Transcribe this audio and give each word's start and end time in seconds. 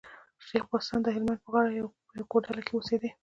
شېخ 0.45 0.63
بستان 0.71 0.99
د 1.03 1.07
هلمند 1.15 1.39
په 1.43 1.49
غاړه 1.53 1.67
په 1.73 1.75
يوه 1.79 1.91
کوډله 2.31 2.61
کي 2.67 2.71
اوسېدئ. 2.75 3.09